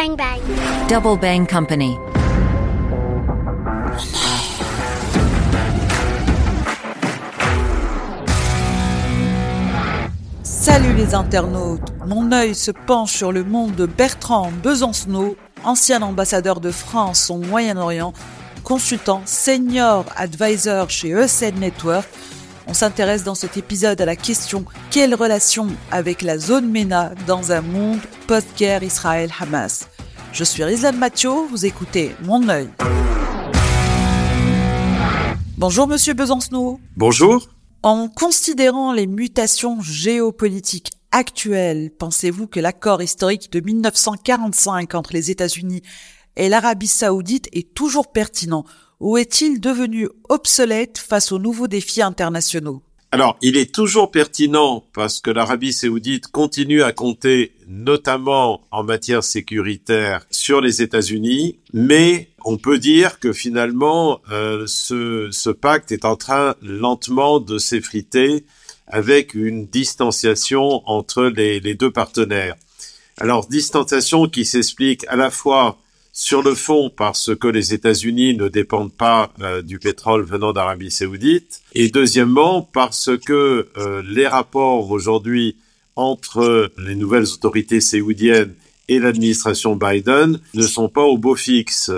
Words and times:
Bang 0.00 0.16
bang. 0.16 0.40
Double 0.88 1.20
Bang 1.20 1.46
Company. 1.46 1.98
Salut 10.42 10.94
les 10.94 11.14
internautes, 11.14 11.92
mon 12.06 12.32
œil 12.32 12.54
se 12.54 12.70
penche 12.70 13.12
sur 13.12 13.30
le 13.30 13.44
monde 13.44 13.74
de 13.74 13.84
Bertrand 13.84 14.50
Besancenot, 14.62 15.36
ancien 15.64 16.00
ambassadeur 16.00 16.60
de 16.60 16.70
France 16.70 17.28
au 17.28 17.36
Moyen-Orient, 17.36 18.14
consultant 18.64 19.20
senior 19.26 20.06
advisor 20.16 20.88
chez 20.88 21.10
ESN 21.10 21.60
Network. 21.60 22.08
On 22.66 22.72
s'intéresse 22.72 23.24
dans 23.24 23.34
cet 23.34 23.58
épisode 23.58 24.00
à 24.00 24.06
la 24.06 24.16
question 24.16 24.64
quelle 24.90 25.14
relation 25.14 25.66
avec 25.90 26.22
la 26.22 26.38
zone 26.38 26.70
MENA 26.70 27.12
dans 27.26 27.52
un 27.52 27.60
monde 27.60 28.00
post-guerre 28.26 28.82
Israël-Hamas? 28.82 29.89
Je 30.32 30.44
suis 30.44 30.62
Rizlan 30.62 30.92
Mathieu, 30.92 31.30
vous 31.50 31.66
écoutez 31.66 32.14
Mon 32.22 32.48
œil. 32.48 32.68
Bonjour 35.58 35.88
Monsieur 35.88 36.14
Besancenot. 36.14 36.80
Bonjour. 36.96 37.48
En 37.82 38.08
considérant 38.08 38.92
les 38.92 39.06
mutations 39.06 39.80
géopolitiques 39.80 40.92
actuelles, 41.10 41.90
pensez-vous 41.98 42.46
que 42.46 42.60
l'accord 42.60 43.02
historique 43.02 43.50
de 43.52 43.60
1945 43.60 44.94
entre 44.94 45.12
les 45.12 45.30
États-Unis 45.30 45.82
et 46.36 46.48
l'Arabie 46.48 46.86
saoudite 46.86 47.48
est 47.52 47.74
toujours 47.74 48.12
pertinent 48.12 48.64
ou 49.00 49.16
est-il 49.18 49.60
devenu 49.60 50.08
obsolète 50.28 50.98
face 50.98 51.32
aux 51.32 51.38
nouveaux 51.38 51.68
défis 51.68 52.02
internationaux? 52.02 52.82
Alors, 53.12 53.36
il 53.42 53.56
est 53.56 53.74
toujours 53.74 54.12
pertinent 54.12 54.84
parce 54.92 55.20
que 55.20 55.32
l'Arabie 55.32 55.72
saoudite 55.72 56.28
continue 56.28 56.84
à 56.84 56.92
compter, 56.92 57.52
notamment 57.66 58.60
en 58.70 58.84
matière 58.84 59.24
sécuritaire, 59.24 60.24
sur 60.30 60.60
les 60.60 60.80
États-Unis, 60.80 61.58
mais 61.72 62.28
on 62.44 62.56
peut 62.56 62.78
dire 62.78 63.18
que 63.18 63.32
finalement, 63.32 64.20
euh, 64.30 64.64
ce, 64.68 65.28
ce, 65.32 65.50
pacte 65.50 65.90
est 65.90 66.04
en 66.04 66.14
train 66.14 66.54
lentement 66.62 67.40
de 67.40 67.58
s'effriter 67.58 68.44
avec 68.86 69.34
une 69.34 69.66
distanciation 69.66 70.88
entre 70.88 71.24
les, 71.24 71.58
les 71.58 71.74
deux 71.74 71.90
partenaires. 71.90 72.54
Alors, 73.18 73.48
distanciation 73.48 74.28
qui 74.28 74.44
s'explique 74.44 75.04
à 75.08 75.16
la 75.16 75.30
fois 75.30 75.78
sur 76.20 76.42
le 76.42 76.54
fond 76.54 76.92
parce 76.94 77.34
que 77.34 77.48
les 77.48 77.72
États-Unis 77.72 78.36
ne 78.36 78.48
dépendent 78.48 78.92
pas 78.92 79.32
euh, 79.40 79.62
du 79.62 79.78
pétrole 79.78 80.22
venant 80.22 80.52
d'Arabie 80.52 80.90
saoudite, 80.90 81.62
et 81.74 81.88
deuxièmement 81.88 82.60
parce 82.60 83.08
que 83.24 83.68
euh, 83.78 84.02
les 84.06 84.26
rapports 84.26 84.90
aujourd'hui 84.90 85.56
entre 85.96 86.70
les 86.76 86.94
nouvelles 86.94 87.24
autorités 87.32 87.80
saoudiennes 87.80 88.52
et 88.88 88.98
l'administration 88.98 89.76
Biden 89.76 90.38
ne 90.52 90.62
sont 90.62 90.90
pas 90.90 91.04
au 91.04 91.16
beau 91.16 91.34
fixe. 91.34 91.90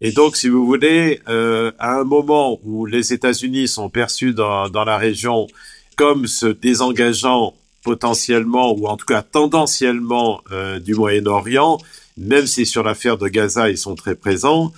Et 0.00 0.12
donc, 0.12 0.36
si 0.36 0.48
vous 0.48 0.64
voulez, 0.64 1.20
euh, 1.28 1.72
à 1.80 1.98
un 1.98 2.04
moment 2.04 2.60
où 2.62 2.86
les 2.86 3.12
États-Unis 3.12 3.66
sont 3.66 3.90
perçus 3.90 4.34
dans, 4.34 4.68
dans 4.68 4.84
la 4.84 4.98
région 4.98 5.48
comme 5.96 6.28
se 6.28 6.46
désengageant 6.46 7.54
potentiellement, 7.82 8.72
ou 8.72 8.86
en 8.86 8.96
tout 8.96 9.06
cas 9.06 9.22
tendanciellement, 9.22 10.42
du 10.80 10.94
Moyen-Orient, 10.94 11.78
même 12.18 12.46
si 12.46 12.66
sur 12.66 12.82
l'affaire 12.82 13.16
de 13.16 13.28
Gaza 13.28 13.70
ils 13.70 13.78
sont 13.78 13.94
très 13.94 14.14
présents, 14.14 14.72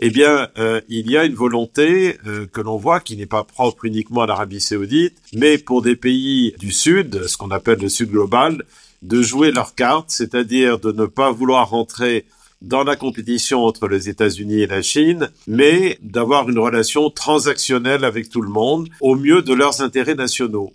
eh 0.00 0.10
bien, 0.10 0.48
euh, 0.58 0.80
il 0.88 1.10
y 1.10 1.16
a 1.16 1.24
une 1.24 1.34
volonté 1.34 2.18
euh, 2.26 2.46
que 2.46 2.60
l'on 2.60 2.76
voit 2.76 3.00
qui 3.00 3.16
n'est 3.16 3.26
pas 3.26 3.44
propre 3.44 3.84
uniquement 3.84 4.22
à 4.22 4.26
l'Arabie 4.26 4.60
saoudite, 4.60 5.16
mais 5.34 5.56
pour 5.56 5.82
des 5.82 5.96
pays 5.96 6.54
du 6.58 6.72
Sud, 6.72 7.26
ce 7.26 7.36
qu'on 7.36 7.50
appelle 7.50 7.78
le 7.78 7.88
Sud 7.88 8.10
global, 8.10 8.64
de 9.02 9.22
jouer 9.22 9.52
leur 9.52 9.74
carte, 9.74 10.10
c'est-à-dire 10.10 10.78
de 10.78 10.90
ne 10.90 11.06
pas 11.06 11.30
vouloir 11.30 11.70
rentrer 11.70 12.24
dans 12.60 12.82
la 12.82 12.96
compétition 12.96 13.64
entre 13.64 13.88
les 13.88 14.08
États-Unis 14.08 14.62
et 14.62 14.66
la 14.66 14.82
Chine, 14.82 15.30
mais 15.46 15.98
d'avoir 16.02 16.48
une 16.48 16.58
relation 16.58 17.10
transactionnelle 17.10 18.04
avec 18.04 18.30
tout 18.30 18.40
le 18.40 18.48
monde, 18.48 18.88
au 19.00 19.14
mieux 19.14 19.42
de 19.42 19.52
leurs 19.52 19.82
intérêts 19.82 20.14
nationaux. 20.14 20.72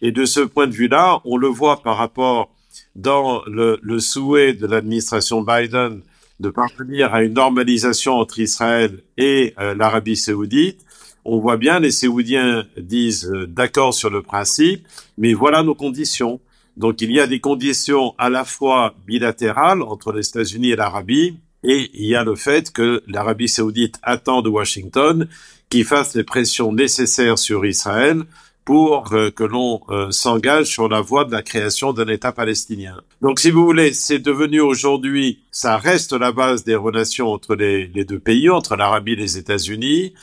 Et 0.00 0.12
de 0.12 0.24
ce 0.24 0.40
point 0.40 0.66
de 0.66 0.72
vue-là, 0.72 1.20
on 1.24 1.36
le 1.36 1.48
voit 1.48 1.82
par 1.82 1.96
rapport 1.96 2.54
dans 2.94 3.42
le, 3.46 3.78
le 3.82 3.98
souhait 4.00 4.52
de 4.52 4.66
l'administration 4.66 5.42
Biden 5.42 6.02
de 6.40 6.50
parvenir 6.50 7.14
à 7.14 7.22
une 7.22 7.34
normalisation 7.34 8.14
entre 8.14 8.38
Israël 8.40 9.02
et 9.16 9.54
euh, 9.58 9.74
l'Arabie 9.74 10.16
saoudite, 10.16 10.84
on 11.24 11.38
voit 11.38 11.56
bien 11.56 11.78
les 11.78 11.92
Saoudiens 11.92 12.66
disent 12.76 13.30
euh, 13.30 13.46
d'accord 13.46 13.94
sur 13.94 14.10
le 14.10 14.22
principe, 14.22 14.86
mais 15.16 15.34
voilà 15.34 15.62
nos 15.62 15.74
conditions. 15.74 16.40
Donc 16.76 17.00
il 17.00 17.12
y 17.12 17.20
a 17.20 17.26
des 17.26 17.38
conditions 17.38 18.14
à 18.18 18.28
la 18.28 18.44
fois 18.44 18.94
bilatérales 19.06 19.82
entre 19.82 20.12
les 20.12 20.26
États-Unis 20.26 20.70
et 20.70 20.76
l'Arabie, 20.76 21.36
et 21.62 21.90
il 21.94 22.06
y 22.06 22.16
a 22.16 22.24
le 22.24 22.34
fait 22.34 22.72
que 22.72 23.04
l'Arabie 23.06 23.48
saoudite 23.48 23.98
attend 24.02 24.42
de 24.42 24.48
Washington 24.48 25.28
qu'il 25.68 25.84
fasse 25.84 26.14
les 26.16 26.24
pressions 26.24 26.72
nécessaires 26.72 27.38
sur 27.38 27.64
Israël 27.64 28.24
pour 28.64 29.12
euh, 29.12 29.30
que 29.30 29.44
l'on 29.44 29.80
euh, 29.88 30.10
s'engage 30.10 30.66
sur 30.66 30.88
la 30.88 31.00
voie 31.00 31.24
de 31.24 31.32
la 31.32 31.42
création 31.42 31.92
d'un 31.92 32.06
État 32.08 32.32
palestinien. 32.32 33.00
Donc, 33.20 33.40
si 33.40 33.50
vous 33.50 33.64
voulez, 33.64 33.92
c'est 33.92 34.18
devenu 34.18 34.60
aujourd'hui, 34.60 35.40
ça 35.50 35.76
reste 35.76 36.12
la 36.12 36.32
base 36.32 36.64
des 36.64 36.76
relations 36.76 37.32
entre 37.32 37.54
les, 37.54 37.88
deux 37.88 38.18
pays, 38.18 38.50
entre 38.50 38.76
l'Arabie 38.76 39.12
et 39.12 39.16
les 39.16 39.38
États-Unis. 39.38 40.14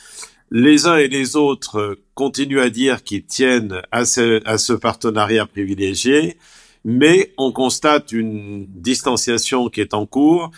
Les 0.50 0.86
uns 0.86 0.96
et 0.96 1.08
les 1.08 1.36
autres 1.36 1.78
euh, 1.78 2.02
continuent 2.14 2.60
à 2.60 2.70
dire 2.70 3.02
qu'ils 3.02 3.24
tiennent 3.24 3.82
à 3.92 4.04
ce 4.04 4.72
partenariat 4.72 5.46
privilégié, 5.46 6.38
mais 6.84 7.32
on 7.36 7.52
constate 7.52 8.12
une 8.12 8.66
distanciation 8.68 9.68
qui 9.68 9.80
est 9.80 9.94
en 9.94 10.06
cours 10.06 10.50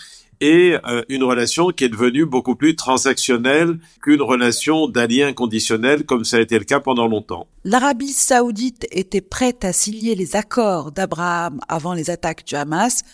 et 0.42 0.76
euh, 0.84 1.02
une 1.08 1.22
relation 1.22 1.68
qui 1.68 1.84
est 1.84 1.88
devenue 1.88 2.26
beaucoup 2.26 2.56
plus 2.56 2.74
transactionnelle 2.74 3.78
qu'une 4.02 4.20
relation 4.20 4.88
d'allié 4.88 5.22
inconditionnel 5.22 6.04
comme 6.04 6.24
ça 6.24 6.38
a 6.38 6.40
été 6.40 6.58
le 6.58 6.64
cas 6.64 6.80
pendant 6.80 7.06
longtemps. 7.06 7.46
L'Arabie 7.64 8.12
saoudite 8.12 8.88
était 8.90 9.20
prête 9.20 9.64
à 9.64 9.72
signer 9.72 10.16
les 10.16 10.34
accords 10.34 10.90
d'Abraham 10.90 11.60
avant 11.68 11.94
les 11.94 12.10
attaques 12.10 12.44
du 12.44 12.56
Hamas. 12.56 13.04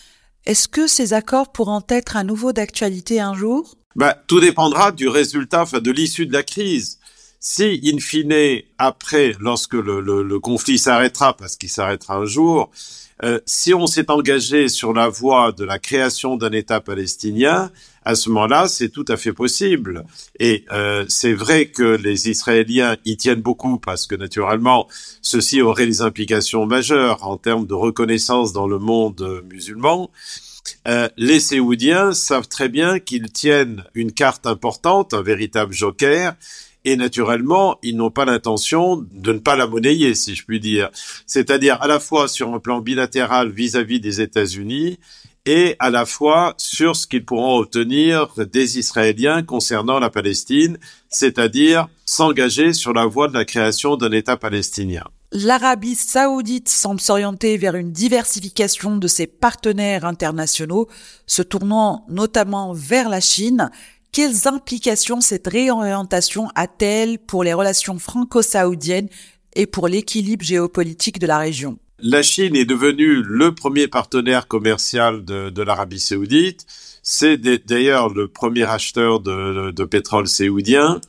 Est-ce 0.47 0.67
que 0.67 0.87
ces 0.87 1.13
accords 1.13 1.51
pourront 1.51 1.83
être 1.89 2.17
à 2.17 2.23
nouveau 2.23 2.51
d'actualité 2.51 3.19
un 3.19 3.35
jour? 3.35 3.75
Bah, 3.95 4.17
Tout 4.27 4.39
dépendra 4.39 4.91
du 4.91 5.07
résultat, 5.07 5.61
enfin, 5.61 5.81
de 5.81 5.91
l'issue 5.91 6.25
de 6.25 6.33
la 6.33 6.41
crise. 6.41 6.97
Si, 7.39 7.79
in 7.85 7.99
fine, 7.99 8.63
après, 8.79 9.33
lorsque 9.39 9.75
le, 9.75 10.01
le, 10.01 10.23
le 10.23 10.39
conflit 10.39 10.79
s'arrêtera, 10.79 11.37
parce 11.37 11.57
qu'il 11.57 11.69
s'arrêtera 11.69 12.15
un 12.15 12.25
jour, 12.25 12.71
euh, 13.23 13.39
si 13.45 13.73
on 13.73 13.87
s'est 13.87 14.09
engagé 14.09 14.69
sur 14.69 14.93
la 14.93 15.09
voie 15.09 15.51
de 15.51 15.65
la 15.65 15.79
création 15.79 16.37
d'un 16.37 16.51
État 16.51 16.79
palestinien, 16.79 17.71
à 18.03 18.15
ce 18.15 18.29
moment-là, 18.29 18.67
c'est 18.67 18.89
tout 18.89 19.05
à 19.07 19.17
fait 19.17 19.33
possible. 19.33 20.05
Et 20.39 20.65
euh, 20.71 21.05
c'est 21.09 21.33
vrai 21.33 21.67
que 21.67 21.83
les 21.83 22.29
Israéliens 22.29 22.95
y 23.05 23.17
tiennent 23.17 23.41
beaucoup 23.41 23.77
parce 23.77 24.07
que 24.07 24.15
naturellement, 24.15 24.87
ceci 25.21 25.61
aurait 25.61 25.85
des 25.85 26.01
implications 26.01 26.65
majeures 26.65 27.25
en 27.27 27.37
termes 27.37 27.67
de 27.67 27.73
reconnaissance 27.73 28.53
dans 28.53 28.67
le 28.67 28.79
monde 28.79 29.43
musulman. 29.49 30.09
Euh, 30.87 31.09
les 31.17 31.39
Séoudiens 31.39 32.13
savent 32.13 32.47
très 32.47 32.69
bien 32.69 32.99
qu'ils 32.99 33.31
tiennent 33.31 33.83
une 33.93 34.11
carte 34.11 34.47
importante, 34.47 35.13
un 35.13 35.21
véritable 35.21 35.73
joker, 35.73 36.35
et 36.91 36.95
naturellement, 36.95 37.77
ils 37.83 37.95
n'ont 37.95 38.09
pas 38.09 38.25
l'intention 38.25 39.05
de 39.11 39.33
ne 39.33 39.37
pas 39.37 39.55
la 39.55 39.67
monnayer, 39.67 40.15
si 40.15 40.33
je 40.33 40.43
puis 40.43 40.59
dire. 40.59 40.89
C'est-à-dire 41.27 41.79
à 41.81 41.87
la 41.87 41.99
fois 41.99 42.27
sur 42.27 42.51
un 42.51 42.59
plan 42.59 42.81
bilatéral 42.81 43.51
vis-à-vis 43.51 43.99
des 43.99 44.21
États-Unis 44.21 44.97
et 45.45 45.75
à 45.77 45.91
la 45.91 46.07
fois 46.07 46.55
sur 46.57 46.95
ce 46.95 47.05
qu'ils 47.05 47.25
pourront 47.25 47.59
obtenir 47.59 48.33
des 48.37 48.79
Israéliens 48.79 49.43
concernant 49.43 49.99
la 49.99 50.09
Palestine, 50.09 50.79
c'est-à-dire 51.09 51.87
s'engager 52.05 52.73
sur 52.73 52.93
la 52.93 53.05
voie 53.05 53.27
de 53.27 53.35
la 53.35 53.45
création 53.45 53.95
d'un 53.95 54.11
État 54.11 54.35
palestinien. 54.35 55.03
L'Arabie 55.31 55.93
saoudite 55.93 56.69
semble 56.69 56.99
s'orienter 56.99 57.57
vers 57.57 57.75
une 57.75 57.91
diversification 57.91 58.97
de 58.97 59.07
ses 59.07 59.27
partenaires 59.27 60.05
internationaux, 60.05 60.87
se 61.27 61.43
tournant 61.43 62.03
notamment 62.09 62.73
vers 62.73 63.09
la 63.09 63.21
Chine. 63.21 63.69
Quelles 64.11 64.47
implications 64.47 65.21
cette 65.21 65.47
réorientation 65.47 66.49
a-t-elle 66.55 67.19
pour 67.19 67.43
les 67.43 67.53
relations 67.53 67.99
franco-saoudiennes 67.99 69.09
et 69.55 69.67
pour 69.67 69.87
l'équilibre 69.87 70.43
géopolitique 70.43 71.19
de 71.19 71.27
la 71.27 71.37
région? 71.37 71.77
La 71.99 72.23
Chine 72.23 72.55
est 72.55 72.65
devenue 72.65 73.21
le 73.21 73.53
premier 73.53 73.87
partenaire 73.87 74.47
commercial 74.47 75.25
de, 75.25 75.61
l'Arabie 75.61 75.99
saoudite. 75.99 76.65
C'est 77.03 77.37
d'ailleurs 77.37 78.09
le 78.09 78.27
premier 78.27 78.63
acheteur 78.63 79.19
de 79.19 79.83
pétrole 79.83 80.27
saoudien 80.27 81.01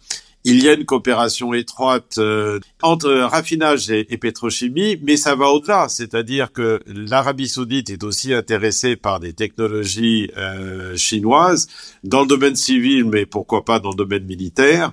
il 0.44 0.62
y 0.62 0.68
a 0.68 0.74
une 0.74 0.86
coopération 0.86 1.52
étroite 1.52 2.16
euh, 2.18 2.60
entre 2.82 3.10
raffinage 3.10 3.90
et, 3.90 4.04
pétrochimie, 4.16 4.98
mais 5.02 5.16
ça 5.16 5.34
va 5.34 5.48
au-delà, 5.48 5.88
c'est-à-dire 5.88 6.52
que 6.52 6.80
l'Arabie 6.86 7.48
saoudite 7.48 7.90
est 7.90 8.04
aussi 8.04 8.32
intéressée 8.32 8.96
par 8.96 9.20
des 9.20 9.34
technologies 9.34 10.30
euh, 10.36 10.96
chinoises 10.96 11.68
dans 12.04 12.22
le 12.22 12.26
domaine 12.26 12.56
civil, 12.56 13.04
mais 13.04 13.26
pourquoi 13.26 13.64
pas 13.64 13.80
dans 13.80 13.90
le 13.90 13.96
domaine 13.96 14.24
militaire. 14.24 14.92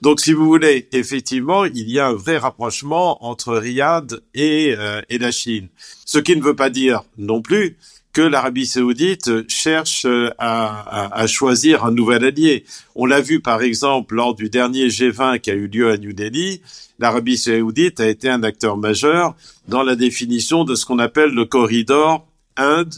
Donc, 0.00 0.20
si 0.20 0.32
vous 0.32 0.46
voulez, 0.46 0.88
effectivement, 0.92 1.64
il 1.64 1.90
y 1.90 1.98
a 1.98 2.08
un 2.08 2.14
vrai 2.14 2.38
rapprochement 2.38 3.24
entre 3.26 3.56
Riyad 3.56 4.20
et, 4.34 4.74
euh, 4.78 5.02
et 5.08 5.18
la 5.18 5.32
Chine. 5.32 5.68
Ce 6.04 6.18
qui 6.18 6.36
ne 6.36 6.42
veut 6.42 6.56
pas 6.56 6.70
dire 6.70 7.02
non 7.16 7.42
plus 7.42 7.76
que 8.18 8.22
l'Arabie 8.22 8.66
saoudite 8.66 9.48
cherche 9.48 10.04
à, 10.04 10.40
à, 10.40 11.20
à, 11.20 11.26
choisir 11.28 11.84
un 11.84 11.92
nouvel 11.92 12.24
allié. 12.24 12.64
On 12.96 13.06
l'a 13.06 13.20
vu 13.20 13.38
par 13.38 13.62
exemple 13.62 14.16
lors 14.16 14.34
du 14.34 14.50
dernier 14.50 14.88
G20 14.88 15.38
qui 15.38 15.52
a 15.52 15.54
eu 15.54 15.68
lieu 15.68 15.88
à 15.88 15.96
New 15.98 16.12
Delhi. 16.12 16.60
L'Arabie 16.98 17.38
saoudite 17.38 18.00
a 18.00 18.08
été 18.08 18.28
un 18.28 18.42
acteur 18.42 18.76
majeur 18.76 19.36
dans 19.68 19.84
la 19.84 19.94
définition 19.94 20.64
de 20.64 20.74
ce 20.74 20.84
qu'on 20.84 20.98
appelle 20.98 21.30
le 21.30 21.44
corridor 21.44 22.26
Inde, 22.56 22.92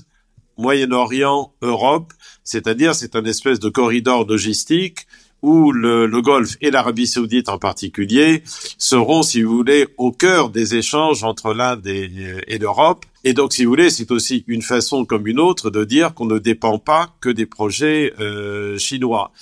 Moyen-Orient, 0.57 1.53
Europe, 1.61 2.15
c'est-à-dire 2.43 2.95
c'est 2.95 3.15
un 3.15 3.27
espèce 3.27 3.61
de 3.61 3.69
corridor 3.69 4.27
logistique 4.27 5.01
où 5.43 5.73
le, 5.73 6.07
le 6.07 6.23
Golfe 6.23 6.57
et 6.61 6.71
l'Arabie 6.71 7.07
saoudite 7.07 7.49
en 7.49 7.59
particulier 7.59 8.43
seront, 8.79 9.23
si 9.23 9.43
vous 9.43 9.57
voulez, 9.57 9.89
au 9.97 10.13
cœur 10.13 10.51
des 10.51 10.75
échanges 10.75 11.25
entre 11.25 11.55
l'Inde 11.55 11.87
et, 11.87 12.11
et 12.47 12.59
l'Europe. 12.59 13.05
Et 13.25 13.33
donc, 13.33 13.53
si 13.53 13.65
vous 13.65 13.71
voulez, 13.71 13.91
c'est 13.91 14.11
aussi 14.11 14.45
une 14.47 14.63
façon 14.63 15.05
comme 15.05 15.27
une 15.27 15.41
autre 15.41 15.71
de 15.71 15.85
dire 15.85 16.15
qu'on 16.15 16.27
ne 16.27 16.39
dépend 16.39 16.79
pas 16.79 17.15
que 17.21 17.29
des 17.29 17.47
projets 17.47 18.13
euh, 18.21 18.79
chinois. 18.79 19.33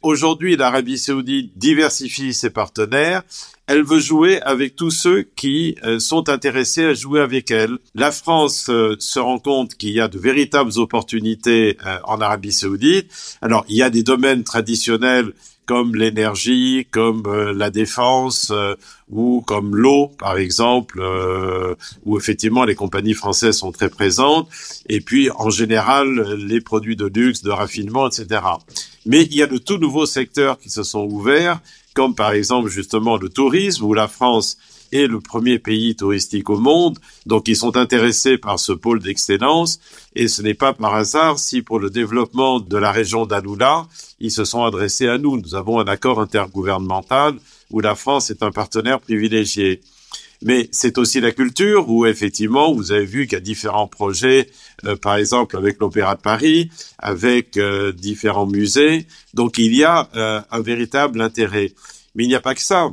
Aujourd'hui, 0.00 0.56
l'Arabie 0.56 0.98
saoudite 0.98 1.52
diversifie 1.56 2.32
ses 2.32 2.50
partenaires. 2.50 3.22
Elle 3.68 3.82
veut 3.82 4.00
jouer 4.00 4.40
avec 4.40 4.76
tous 4.76 4.90
ceux 4.90 5.28
qui 5.36 5.76
euh, 5.84 5.98
sont 5.98 6.30
intéressés 6.30 6.84
à 6.84 6.94
jouer 6.94 7.20
avec 7.20 7.50
elle. 7.50 7.76
La 7.94 8.10
France 8.10 8.70
euh, 8.70 8.96
se 8.98 9.18
rend 9.18 9.38
compte 9.38 9.74
qu'il 9.74 9.90
y 9.90 10.00
a 10.00 10.08
de 10.08 10.18
véritables 10.18 10.78
opportunités 10.78 11.76
euh, 11.84 11.98
en 12.04 12.18
Arabie 12.22 12.52
saoudite. 12.52 13.12
Alors, 13.42 13.66
il 13.68 13.76
y 13.76 13.82
a 13.82 13.90
des 13.90 14.02
domaines 14.02 14.42
traditionnels 14.42 15.34
comme 15.66 15.96
l'énergie, 15.96 16.86
comme 16.90 17.24
la 17.30 17.68
défense 17.68 18.50
ou 19.10 19.42
comme 19.42 19.76
l'eau, 19.76 20.10
par 20.18 20.38
exemple, 20.38 20.98
où 22.06 22.16
effectivement 22.16 22.64
les 22.64 22.74
compagnies 22.74 23.12
françaises 23.12 23.58
sont 23.58 23.70
très 23.70 23.90
présentes. 23.90 24.48
Et 24.88 25.02
puis, 25.02 25.28
en 25.30 25.50
général, 25.50 26.36
les 26.38 26.62
produits 26.62 26.96
de 26.96 27.04
luxe, 27.04 27.42
de 27.42 27.50
raffinement, 27.50 28.08
etc. 28.08 28.40
Mais 29.04 29.24
il 29.24 29.34
y 29.34 29.42
a 29.42 29.46
de 29.46 29.58
tout 29.58 29.76
nouveaux 29.76 30.06
secteurs 30.06 30.58
qui 30.58 30.70
se 30.70 30.82
sont 30.82 31.04
ouverts, 31.04 31.60
comme 31.98 32.14
par 32.14 32.30
exemple 32.30 32.68
justement 32.68 33.16
le 33.16 33.28
tourisme, 33.28 33.82
où 33.84 33.92
la 33.92 34.06
France 34.06 34.56
est 34.92 35.08
le 35.08 35.18
premier 35.20 35.58
pays 35.58 35.96
touristique 35.96 36.48
au 36.48 36.56
monde, 36.56 36.96
donc 37.26 37.48
ils 37.48 37.56
sont 37.56 37.76
intéressés 37.76 38.38
par 38.38 38.60
ce 38.60 38.70
pôle 38.70 39.00
d'excellence, 39.00 39.80
et 40.14 40.28
ce 40.28 40.40
n'est 40.40 40.54
pas 40.54 40.72
par 40.72 40.94
hasard 40.94 41.40
si 41.40 41.60
pour 41.60 41.80
le 41.80 41.90
développement 41.90 42.60
de 42.60 42.76
la 42.76 42.92
région 42.92 43.26
d'Aloula, 43.26 43.88
ils 44.20 44.30
se 44.30 44.44
sont 44.44 44.62
adressés 44.62 45.08
à 45.08 45.18
nous. 45.18 45.40
Nous 45.40 45.56
avons 45.56 45.80
un 45.80 45.88
accord 45.88 46.20
intergouvernemental 46.20 47.34
où 47.72 47.80
la 47.80 47.96
France 47.96 48.30
est 48.30 48.44
un 48.44 48.52
partenaire 48.52 49.00
privilégié. 49.00 49.80
Mais 50.42 50.68
c'est 50.70 50.98
aussi 50.98 51.20
la 51.20 51.32
culture 51.32 51.88
où 51.90 52.06
effectivement 52.06 52.72
vous 52.72 52.92
avez 52.92 53.04
vu 53.04 53.26
qu'il 53.26 53.34
y 53.34 53.36
a 53.36 53.40
différents 53.40 53.88
projets, 53.88 54.48
euh, 54.84 54.94
par 54.94 55.16
exemple 55.16 55.56
avec 55.56 55.80
l'Opéra 55.80 56.14
de 56.14 56.20
Paris, 56.20 56.70
avec 56.98 57.56
euh, 57.56 57.92
différents 57.92 58.46
musées. 58.46 59.06
Donc 59.34 59.58
il 59.58 59.74
y 59.74 59.82
a 59.82 60.08
euh, 60.14 60.40
un 60.50 60.60
véritable 60.60 61.20
intérêt. 61.20 61.72
Mais 62.14 62.24
il 62.24 62.28
n'y 62.28 62.36
a 62.36 62.40
pas 62.40 62.54
que 62.54 62.62
ça. 62.62 62.90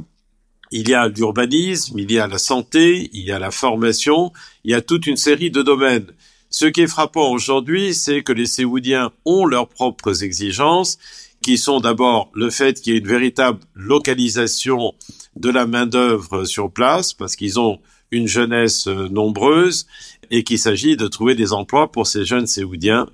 Il 0.71 0.89
y 0.89 0.95
a 0.95 1.07
l'urbanisme, 1.07 1.99
il 1.99 2.11
y 2.11 2.19
a 2.19 2.27
la 2.27 2.39
santé, 2.39 3.09
il 3.13 3.23
y 3.23 3.31
a 3.31 3.37
la 3.37 3.51
formation, 3.51 4.33
il 4.63 4.71
y 4.71 4.73
a 4.73 4.81
toute 4.81 5.05
une 5.05 5.17
série 5.17 5.51
de 5.51 5.61
domaines. 5.61 6.07
Ce 6.49 6.65
qui 6.65 6.81
est 6.81 6.87
frappant 6.87 7.31
aujourd'hui, 7.31 7.93
c'est 7.93 8.23
que 8.23 8.31
les 8.31 8.47
Séoudiens 8.47 9.11
ont 9.25 9.45
leurs 9.45 9.67
propres 9.67 10.23
exigences 10.23 10.97
qui 11.45 11.59
sont 11.59 11.79
d'abord 11.79 12.31
le 12.33 12.49
fait 12.49 12.81
qu'il 12.81 12.93
y 12.93 12.95
ait 12.95 12.99
une 12.99 13.07
véritable 13.07 13.59
localisation 13.75 14.95
de 15.35 15.51
la 15.51 15.67
main-d'œuvre 15.67 16.43
sur 16.43 16.71
place, 16.71 17.13
parce 17.13 17.35
qu'ils 17.35 17.59
ont 17.59 17.77
une 18.09 18.27
jeunesse 18.27 18.87
euh, 18.87 19.09
nombreuse 19.09 19.85
et 20.31 20.43
qu'il 20.43 20.57
s'agit 20.57 20.97
de 20.97 21.05
trouver 21.05 21.35
des 21.35 21.53
emplois 21.53 21.91
pour 21.91 22.07
ces 22.07 22.25
jeunes 22.25 22.47
séoudiens. 22.47 23.07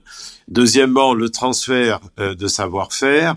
Deuxièmement, 0.48 1.14
le 1.14 1.30
transfert 1.30 2.00
euh, 2.22 2.34
de 2.34 2.48
savoir-faire 2.48 3.36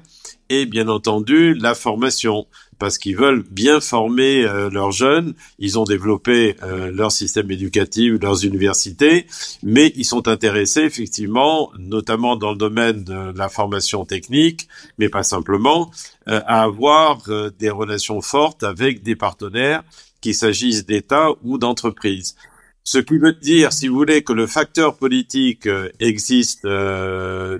et 0.49 0.65
bien 0.65 0.87
entendu 0.87 1.55
la 1.55 1.75
formation 1.75 2.47
parce 2.79 2.99
qu'ils 2.99 3.17
veulent 3.17 3.45
bien 3.51 3.81
former 3.81 4.45
euh, 4.45 4.71
leurs 4.71 4.93
jeunes. 4.93 5.35
Ils 5.59 5.79
ont 5.79 5.85
développé 5.85 6.57
euh, 6.63 6.91
leur 6.91 7.13
système 7.13 7.51
éducatif, 7.51 8.15
leurs 8.21 8.45
universités, 8.45 9.27
mais 9.63 9.93
ils 9.97 10.05
sont 10.05 10.29
intéressés 10.29 10.83
effectivement, 10.83 11.71
notamment 11.79 12.37
dans 12.37 12.51
le 12.51 12.57
domaine 12.57 13.05
de 13.05 13.37
la 13.37 13.49
formation 13.49 14.05
technique, 14.05 14.69
mais 14.99 15.09
pas 15.09 15.23
simplement, 15.23 15.91
euh, 16.29 16.41
à 16.47 16.63
avoir 16.63 17.23
des 17.59 17.71
relations 17.71 18.21
fortes 18.21 18.63
avec 18.63 19.03
des 19.03 19.17
partenaires, 19.17 19.83
qu'il 20.21 20.35
s'agisse 20.35 20.87
d'État 20.87 21.29
ou 21.43 21.59
d'entreprises. 21.59 22.35
Ce 22.83 22.99
qui 22.99 23.19
veut 23.19 23.33
dire, 23.33 23.73
si 23.73 23.89
vous 23.89 23.97
voulez, 23.97 24.23
que 24.23 24.33
le 24.33 24.47
facteur 24.47 24.97
politique 24.97 25.69
existe 26.01 26.67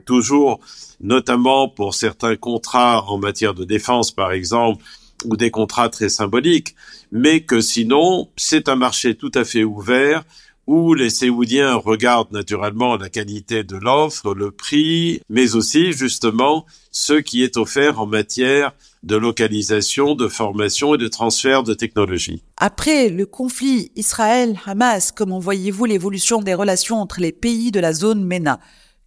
toujours, 0.05 0.61
notamment 1.01 1.69
pour 1.69 1.95
certains 1.95 2.37
contrats 2.37 3.05
en 3.09 3.19
matière 3.19 3.55
de 3.55 3.65
défense, 3.65 4.11
par 4.11 4.33
exemple, 4.33 4.85
ou 5.25 5.37
des 5.37 5.51
contrats 5.51 5.89
très 5.89 6.09
symboliques, 6.09 6.75
mais 7.13 7.41
que 7.41 7.61
sinon, 7.61 8.29
c'est 8.37 8.69
un 8.69 8.77
marché 8.77 9.15
tout 9.15 9.33
à 9.35 9.45
fait 9.45 9.65
ouvert 9.65 10.25
où 10.67 10.95
les 10.95 11.11
Séoudiens 11.11 11.75
regardent 11.75 12.33
naturellement 12.33 12.97
la 12.97 13.11
qualité 13.11 13.65
de 13.65 13.77
l'offre, 13.77 14.35
le 14.35 14.51
prix, 14.51 15.21
mais 15.29 15.55
aussi 15.55 15.93
justement 15.93 16.65
ce 16.91 17.15
qui 17.15 17.43
est 17.43 17.57
offert 17.57 18.01
en 18.01 18.07
matière 18.07 18.73
de 19.03 19.17
localisation, 19.17 20.15
de 20.15 20.29
formation 20.29 20.95
et 20.95 20.99
de 20.99 21.09
transfert 21.09 21.63
de 21.63 21.75
technologie. 21.75 22.43
Après 22.57 23.11
le 23.11 23.27
conflit 23.27 23.93
Israël-Hamas, 23.97 25.13
comment 25.13 25.39
voyez-vous 25.39 25.85
l'évolution 25.85 26.41
des 26.41 26.55
relations 26.55 26.97
entre 26.97 27.21
les 27.21 27.33
pays 27.33 27.71
de 27.71 27.81
la 27.81 27.93
zone 27.93 28.25
MENA? 28.25 28.61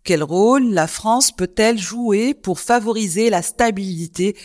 Quel 0.04 0.24
rôle 0.24 0.70
la 0.70 0.88
France 0.88 1.32
peut-elle 1.32 1.80
jouer 1.80 2.34
pour 2.34 2.60
favoriser 2.60 3.30
la 3.30 3.42
stabilité 3.42 4.38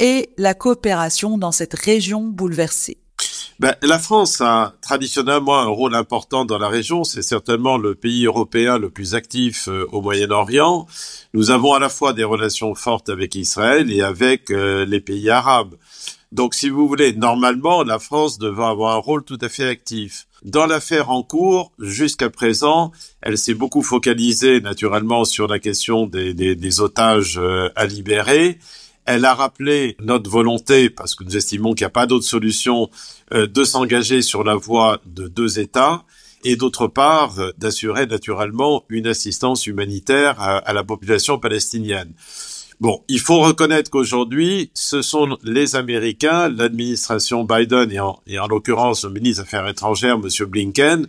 et 0.00 0.30
la 0.38 0.54
coopération 0.54 1.38
dans 1.38 1.52
cette 1.52 1.74
région 1.74 2.22
bouleversée 2.22 2.98
ben, 3.58 3.74
la 3.82 3.98
France 3.98 4.40
a 4.40 4.72
traditionnellement 4.80 5.58
un 5.58 5.66
rôle 5.66 5.94
important 5.94 6.46
dans 6.46 6.56
la 6.56 6.68
région. 6.68 7.04
C'est 7.04 7.20
certainement 7.20 7.76
le 7.76 7.94
pays 7.94 8.24
européen 8.24 8.78
le 8.78 8.88
plus 8.88 9.14
actif 9.14 9.68
euh, 9.68 9.86
au 9.92 10.00
Moyen-Orient. 10.00 10.86
Nous 11.34 11.50
avons 11.50 11.74
à 11.74 11.78
la 11.78 11.90
fois 11.90 12.14
des 12.14 12.24
relations 12.24 12.74
fortes 12.74 13.10
avec 13.10 13.34
Israël 13.34 13.92
et 13.92 14.00
avec 14.00 14.50
euh, 14.50 14.86
les 14.86 15.00
pays 15.00 15.28
arabes. 15.28 15.74
Donc, 16.32 16.54
si 16.54 16.70
vous 16.70 16.88
voulez, 16.88 17.12
normalement, 17.12 17.82
la 17.82 17.98
France 17.98 18.38
devrait 18.38 18.68
avoir 18.68 18.96
un 18.96 19.00
rôle 19.00 19.24
tout 19.24 19.38
à 19.42 19.50
fait 19.50 19.68
actif. 19.68 20.26
Dans 20.42 20.64
l'affaire 20.64 21.10
en 21.10 21.22
cours, 21.22 21.72
jusqu'à 21.78 22.30
présent, 22.30 22.92
elle 23.20 23.36
s'est 23.36 23.52
beaucoup 23.52 23.82
focalisée 23.82 24.62
naturellement 24.62 25.26
sur 25.26 25.48
la 25.48 25.58
question 25.58 26.06
des 26.06 26.80
otages 26.80 27.36
euh, 27.36 27.68
à 27.76 27.84
libérer 27.84 28.58
elle 29.06 29.24
a 29.24 29.34
rappelé 29.34 29.96
notre 30.00 30.30
volonté, 30.30 30.90
parce 30.90 31.14
que 31.14 31.24
nous 31.24 31.36
estimons 31.36 31.74
qu'il 31.74 31.84
n'y 31.84 31.88
a 31.88 31.90
pas 31.90 32.06
d'autre 32.06 32.24
solution, 32.24 32.90
euh, 33.32 33.46
de 33.46 33.64
s'engager 33.64 34.22
sur 34.22 34.44
la 34.44 34.54
voie 34.54 35.00
de 35.06 35.28
deux 35.28 35.58
États 35.58 36.04
et 36.44 36.56
d'autre 36.56 36.86
part 36.86 37.38
euh, 37.38 37.52
d'assurer 37.58 38.06
naturellement 38.06 38.84
une 38.88 39.06
assistance 39.06 39.66
humanitaire 39.66 40.40
à, 40.40 40.72
la 40.72 40.84
population 40.84 41.38
palestinienne. 41.38 42.12
Bon, 42.80 43.02
il 43.08 43.20
faut 43.20 43.40
reconnaître 43.40 43.90
qu'aujourd'hui, 43.90 44.70
ce 44.72 45.02
sont 45.02 45.36
les 45.42 45.76
Américains, 45.76 46.48
l'administration 46.48 47.44
Biden 47.44 47.92
et 47.92 48.00
en, 48.00 48.20
et 48.26 48.38
en 48.38 48.46
l'occurrence 48.46 49.04
le 49.04 49.10
ministre 49.10 49.42
des 49.42 49.48
Affaires 49.48 49.68
étrangères, 49.68 50.14
M. 50.16 50.46
Blinken, 50.46 51.06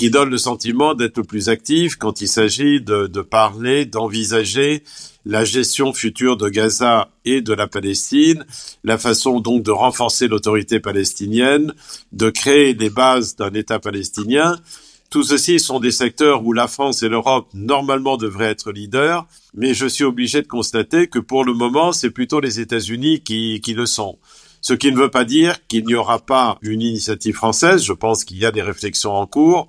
qui 0.00 0.08
donnent 0.08 0.30
le 0.30 0.38
sentiment 0.38 0.94
d'être 0.94 1.18
le 1.18 1.24
plus 1.24 1.50
actifs 1.50 1.96
quand 1.96 2.22
il 2.22 2.26
s'agit 2.26 2.80
de, 2.80 3.06
de 3.06 3.20
parler, 3.20 3.84
d'envisager 3.84 4.82
la 5.26 5.44
gestion 5.44 5.92
future 5.92 6.38
de 6.38 6.48
Gaza 6.48 7.10
et 7.26 7.42
de 7.42 7.52
la 7.52 7.66
Palestine, 7.66 8.46
la 8.82 8.96
façon 8.96 9.40
donc 9.40 9.62
de 9.62 9.70
renforcer 9.70 10.26
l'autorité 10.26 10.80
palestinienne, 10.80 11.74
de 12.12 12.30
créer 12.30 12.72
les 12.72 12.88
bases 12.88 13.36
d'un 13.36 13.52
État 13.52 13.78
palestinien. 13.78 14.58
Tout 15.10 15.22
ceci 15.22 15.60
sont 15.60 15.80
des 15.80 15.90
secteurs 15.90 16.46
où 16.46 16.54
la 16.54 16.66
France 16.66 17.02
et 17.02 17.10
l'Europe 17.10 17.50
normalement 17.52 18.16
devraient 18.16 18.52
être 18.52 18.72
leaders, 18.72 19.26
mais 19.52 19.74
je 19.74 19.84
suis 19.84 20.04
obligé 20.04 20.40
de 20.40 20.46
constater 20.46 21.08
que 21.08 21.18
pour 21.18 21.44
le 21.44 21.52
moment, 21.52 21.92
c'est 21.92 22.08
plutôt 22.08 22.40
les 22.40 22.58
États-Unis 22.58 23.20
qui, 23.20 23.60
qui 23.60 23.74
le 23.74 23.84
sont. 23.84 24.18
Ce 24.60 24.74
qui 24.74 24.92
ne 24.92 24.96
veut 24.96 25.10
pas 25.10 25.24
dire 25.24 25.66
qu'il 25.68 25.86
n'y 25.86 25.94
aura 25.94 26.18
pas 26.18 26.58
une 26.62 26.82
initiative 26.82 27.34
française. 27.34 27.82
Je 27.82 27.92
pense 27.92 28.24
qu'il 28.24 28.38
y 28.38 28.46
a 28.46 28.52
des 28.52 28.62
réflexions 28.62 29.14
en 29.14 29.26
cours. 29.26 29.68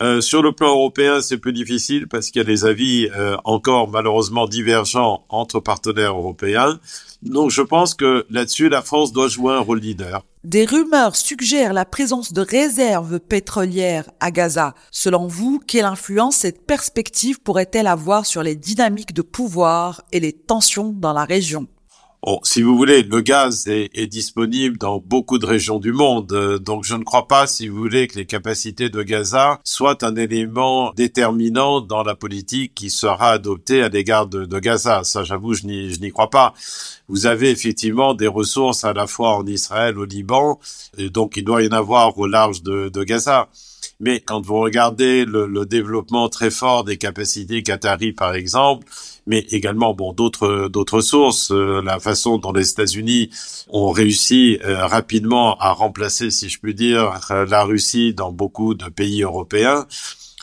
Euh, 0.00 0.20
sur 0.20 0.42
le 0.42 0.52
plan 0.52 0.68
européen, 0.68 1.20
c'est 1.20 1.38
plus 1.38 1.52
difficile 1.52 2.06
parce 2.06 2.30
qu'il 2.30 2.38
y 2.38 2.44
a 2.44 2.46
des 2.46 2.64
avis 2.64 3.08
euh, 3.16 3.36
encore 3.42 3.88
malheureusement 3.88 4.46
divergents 4.46 5.24
entre 5.28 5.58
partenaires 5.58 6.16
européens. 6.16 6.78
Donc 7.22 7.50
je 7.50 7.62
pense 7.62 7.94
que 7.94 8.24
là-dessus, 8.30 8.68
la 8.68 8.82
France 8.82 9.12
doit 9.12 9.26
jouer 9.26 9.54
un 9.54 9.58
rôle 9.58 9.80
leader. 9.80 10.24
Des 10.44 10.64
rumeurs 10.64 11.16
suggèrent 11.16 11.72
la 11.72 11.84
présence 11.84 12.32
de 12.32 12.42
réserves 12.42 13.18
pétrolières 13.18 14.08
à 14.20 14.30
Gaza. 14.30 14.74
Selon 14.92 15.26
vous, 15.26 15.60
quelle 15.66 15.84
influence 15.84 16.36
cette 16.36 16.64
perspective 16.64 17.40
pourrait-elle 17.40 17.88
avoir 17.88 18.24
sur 18.24 18.44
les 18.44 18.54
dynamiques 18.54 19.14
de 19.14 19.22
pouvoir 19.22 20.02
et 20.12 20.20
les 20.20 20.32
tensions 20.32 20.94
dans 20.96 21.12
la 21.12 21.24
région? 21.24 21.66
Bon, 22.20 22.40
si 22.42 22.62
vous 22.62 22.76
voulez, 22.76 23.04
le 23.04 23.20
gaz 23.20 23.68
est, 23.68 24.06
disponible 24.08 24.76
dans 24.76 24.98
beaucoup 24.98 25.38
de 25.38 25.46
régions 25.46 25.78
du 25.78 25.92
monde, 25.92 26.32
euh, 26.32 26.58
donc 26.58 26.84
je 26.84 26.96
ne 26.96 27.04
crois 27.04 27.28
pas, 27.28 27.46
si 27.46 27.68
vous 27.68 27.78
voulez, 27.78 28.08
que 28.08 28.18
les 28.18 28.26
capacités 28.26 28.90
de 28.90 29.02
Gaza 29.02 29.60
soient 29.62 30.04
un 30.04 30.16
élément 30.16 30.92
déterminant 30.96 31.80
dans 31.80 32.02
la 32.02 32.16
politique 32.16 32.74
qui 32.74 32.90
sera 32.90 33.30
adoptée 33.30 33.82
à 33.82 33.88
l'égard 33.88 34.26
de, 34.26 34.58
Gaza. 34.58 35.04
Ça, 35.04 35.22
j'avoue, 35.22 35.54
je 35.54 35.64
n'y 35.66 36.10
crois 36.10 36.28
pas. 36.28 36.54
Vous 37.06 37.26
avez 37.26 37.50
effectivement 37.50 38.14
des 38.14 38.26
ressources 38.26 38.84
à 38.84 38.92
la 38.92 39.06
fois 39.06 39.36
en 39.36 39.46
Israël, 39.46 39.96
au 39.96 40.04
Liban, 40.04 40.58
donc 40.98 41.36
il 41.36 41.44
doit 41.44 41.62
y 41.62 41.68
en 41.68 41.72
avoir 41.72 42.18
au 42.18 42.26
large 42.26 42.62
de 42.62 43.04
Gaza. 43.04 43.48
Mais 44.00 44.20
quand 44.20 44.40
vous 44.40 44.60
regardez 44.60 45.24
le, 45.24 45.66
développement 45.66 46.28
très 46.28 46.50
fort 46.50 46.84
des 46.84 46.96
capacités 46.96 47.62
qatari, 47.62 48.12
par 48.12 48.34
exemple, 48.34 48.86
mais 49.26 49.44
également 49.50 49.92
bon 49.92 50.12
d'autres 50.12 50.68
d'autres 50.68 51.00
sources, 51.00 51.50
euh, 51.50 51.82
la 51.84 51.98
façon 51.98 52.38
dont 52.38 52.52
les 52.52 52.70
États-Unis 52.70 53.30
ont 53.68 53.90
réussi 53.90 54.58
euh, 54.64 54.86
rapidement 54.86 55.58
à 55.58 55.72
remplacer, 55.72 56.30
si 56.30 56.48
je 56.48 56.58
puis 56.60 56.74
dire, 56.74 57.20
euh, 57.30 57.44
la 57.46 57.64
Russie 57.64 58.14
dans 58.14 58.32
beaucoup 58.32 58.74
de 58.74 58.86
pays 58.86 59.22
européens. 59.22 59.86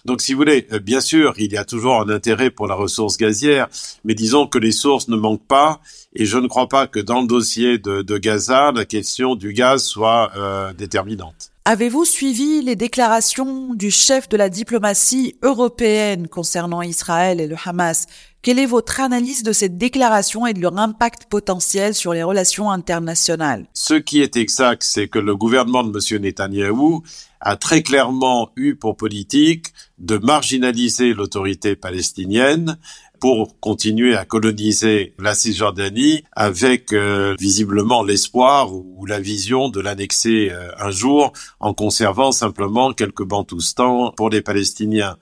Donc, 0.05 0.21
si 0.21 0.33
vous 0.33 0.39
voulez, 0.39 0.67
bien 0.83 1.01
sûr, 1.01 1.33
il 1.37 1.51
y 1.51 1.57
a 1.57 1.65
toujours 1.65 1.99
un 1.99 2.09
intérêt 2.09 2.51
pour 2.51 2.67
la 2.67 2.75
ressource 2.75 3.17
gazière, 3.17 3.67
mais 4.03 4.13
disons 4.13 4.47
que 4.47 4.59
les 4.59 4.71
sources 4.71 5.07
ne 5.07 5.15
manquent 5.15 5.47
pas, 5.47 5.81
et 6.15 6.25
je 6.25 6.37
ne 6.37 6.47
crois 6.47 6.69
pas 6.69 6.87
que 6.87 6.99
dans 6.99 7.21
le 7.21 7.27
dossier 7.27 7.79
de, 7.79 8.03
de 8.03 8.17
Gaza, 8.17 8.71
la 8.71 8.85
question 8.85 9.35
du 9.35 9.51
gaz 9.51 9.83
soit 9.83 10.31
déterminante. 10.77 11.51
Avez-vous 11.67 12.05
suivi 12.05 12.61
les 12.61 12.75
déclarations 12.75 13.73
du 13.73 13.89
chef 13.89 14.29
de 14.29 14.37
la 14.37 14.49
diplomatie 14.49 15.35
européenne 15.41 16.27
concernant 16.27 16.83
Israël 16.83 17.41
et 17.41 17.47
le 17.47 17.55
Hamas? 17.65 18.05
Quelle 18.43 18.59
est 18.59 18.67
votre 18.67 18.99
analyse 18.99 19.41
de 19.41 19.51
cette 19.51 19.75
déclaration 19.75 20.45
et 20.45 20.53
de 20.53 20.61
leur 20.61 20.77
impact 20.77 21.25
potentiel 21.27 21.95
sur 21.95 22.13
les 22.13 22.21
relations 22.21 22.69
internationales? 22.69 23.65
Ce 23.73 23.95
qui 23.95 24.21
est 24.21 24.37
exact, 24.37 24.83
c'est 24.83 25.07
que 25.07 25.17
le 25.17 25.35
gouvernement 25.35 25.83
de 25.83 25.89
M. 25.89 26.21
Netanyahou 26.21 27.01
a 27.45 27.55
très 27.55 27.83
clairement 27.83 28.49
eu 28.55 28.75
pour 28.75 28.97
politique 28.97 29.67
de 29.99 30.17
marginaliser 30.17 31.13
l'autorité 31.13 31.75
palestinienne 31.75 32.77
pour 33.19 33.59
continuer 33.59 34.15
à 34.15 34.25
coloniser 34.25 35.13
la 35.19 35.35
Cisjordanie 35.35 36.23
avec 36.33 36.91
euh, 36.91 37.35
visiblement 37.39 38.03
l'espoir 38.03 38.73
ou 38.73 39.05
la 39.05 39.19
vision 39.19 39.69
de 39.69 39.79
l'annexer 39.79 40.49
euh, 40.51 40.71
un 40.79 40.89
jour 40.89 41.33
en 41.59 41.73
conservant 41.73 42.31
simplement 42.31 42.93
quelques 42.93 43.23
bantoustans 43.23 44.11
pour 44.17 44.31
les 44.31 44.41
Palestiniens. 44.41 45.17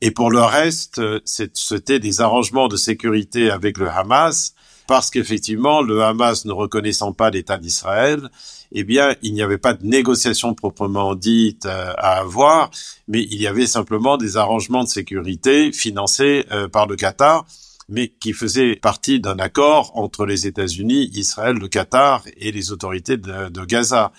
Et 0.00 0.10
pour 0.10 0.30
le 0.30 0.40
reste, 0.40 0.98
euh, 0.98 1.20
c'était 1.24 2.00
des 2.00 2.22
arrangements 2.22 2.68
de 2.68 2.76
sécurité 2.76 3.50
avec 3.50 3.76
le 3.76 3.88
Hamas 3.90 4.54
parce 4.86 5.10
qu'effectivement, 5.10 5.82
le 5.82 6.02
Hamas 6.02 6.44
ne 6.44 6.52
reconnaissant 6.52 7.12
pas 7.12 7.30
l'État 7.30 7.58
d'Israël, 7.58 8.30
eh 8.72 8.84
bien, 8.84 9.14
il 9.22 9.32
n'y 9.32 9.42
avait 9.42 9.58
pas 9.58 9.74
de 9.74 9.86
négociation 9.86 10.54
proprement 10.54 11.14
dite 11.14 11.66
euh, 11.66 11.92
à 11.96 12.18
avoir, 12.18 12.70
mais 13.08 13.22
il 13.22 13.40
y 13.40 13.46
avait 13.46 13.66
simplement 13.66 14.16
des 14.16 14.36
arrangements 14.36 14.84
de 14.84 14.88
sécurité 14.88 15.72
financés 15.72 16.46
euh, 16.50 16.68
par 16.68 16.86
le 16.86 16.96
Qatar, 16.96 17.46
mais 17.88 18.08
qui 18.08 18.32
faisaient 18.32 18.76
partie 18.76 19.20
d'un 19.20 19.38
accord 19.38 19.92
entre 19.94 20.26
les 20.26 20.46
États-Unis, 20.46 21.10
Israël, 21.14 21.56
le 21.56 21.68
Qatar 21.68 22.22
et 22.36 22.52
les 22.52 22.72
autorités 22.72 23.16
de, 23.16 23.48
de 23.48 23.64
Gaza. 23.64 24.12